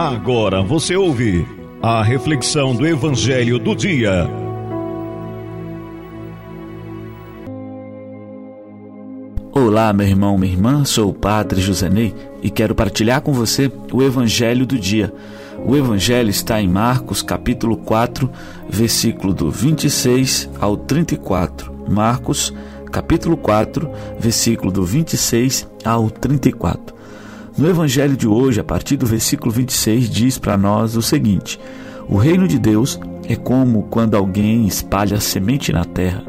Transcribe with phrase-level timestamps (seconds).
[0.00, 1.46] Agora você ouve
[1.82, 4.26] a reflexão do Evangelho do Dia.
[9.52, 14.02] Olá, meu irmão, minha irmã, sou o Padre Josenei e quero partilhar com você o
[14.02, 15.12] Evangelho do Dia.
[15.66, 18.30] O Evangelho está em Marcos, capítulo 4,
[18.70, 21.74] versículo do 26 ao 34.
[21.86, 22.54] Marcos,
[22.90, 26.99] capítulo 4, versículo do 26 ao 34.
[27.60, 31.60] No Evangelho de hoje, a partir do versículo 26, diz para nós o seguinte:
[32.08, 36.24] O reino de Deus é como quando alguém espalha semente na terra.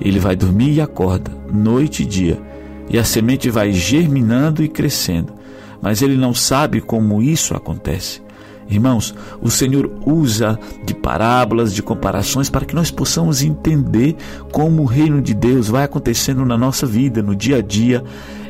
[0.00, 2.40] Ele vai dormir e acorda, noite e dia,
[2.88, 5.34] e a semente vai germinando e crescendo,
[5.82, 8.22] mas ele não sabe como isso acontece.
[8.70, 14.16] Irmãos, o Senhor usa de parábolas, de comparações, para que nós possamos entender
[14.52, 18.04] como o reino de Deus vai acontecendo na nossa vida, no dia a dia,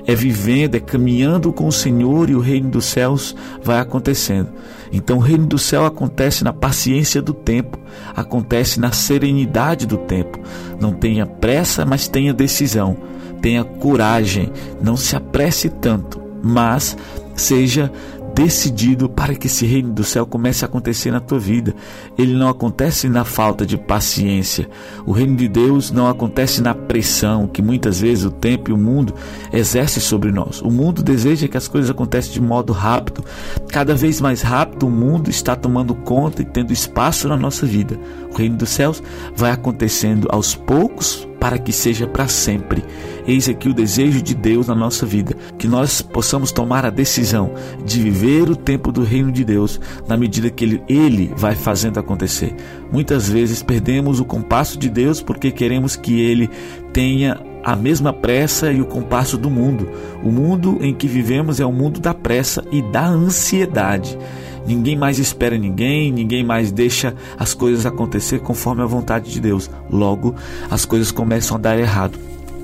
[0.07, 4.49] é vivendo, é caminhando com o Senhor e o reino dos céus vai acontecendo.
[4.93, 7.79] Então, o reino do céu acontece na paciência do tempo,
[8.15, 10.39] acontece na serenidade do tempo.
[10.81, 12.97] Não tenha pressa, mas tenha decisão,
[13.41, 16.97] tenha coragem, não se apresse tanto, mas
[17.35, 17.91] seja
[18.35, 21.75] decidido para que esse reino do céu comece a acontecer na tua vida.
[22.17, 24.69] Ele não acontece na falta de paciência.
[25.07, 28.79] O reino de Deus não acontece na pressão que muitas vezes o tempo e o
[28.79, 29.15] mundo
[29.53, 30.61] exerce sobre nós.
[30.63, 33.25] O mundo deseja que as coisas aconteçam de modo rápido.
[33.69, 37.99] Cada vez mais rápido o mundo está tomando conta e tendo espaço na nossa vida.
[38.33, 39.03] O reino dos céus
[39.35, 42.85] vai acontecendo aos poucos para que seja para sempre.
[43.27, 47.53] Eis aqui o desejo de Deus na nossa vida, que nós possamos tomar a decisão
[47.85, 51.99] de viver o tempo do reino de Deus na medida que ele, ele vai fazendo
[51.99, 52.55] acontecer.
[52.93, 56.51] Muitas vezes perdemos o compasso de Deus porque queremos que ele
[56.93, 59.89] tenha a mesma pressa e o compasso do mundo.
[60.23, 64.19] O mundo em que vivemos é o mundo da pressa e da ansiedade.
[64.67, 69.71] Ninguém mais espera ninguém, ninguém mais deixa as coisas acontecer conforme a vontade de Deus.
[69.91, 70.35] Logo,
[70.71, 72.19] as coisas começam a dar errado.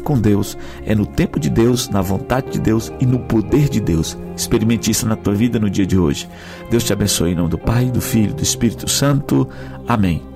[0.04, 3.80] Com Deus, é no tempo de Deus, na vontade de Deus e no poder de
[3.80, 4.16] Deus.
[4.36, 6.28] Experimente isso na tua vida no dia de hoje.
[6.70, 9.48] Deus te abençoe em nome do Pai, do Filho e do Espírito Santo.
[9.88, 10.35] Amém.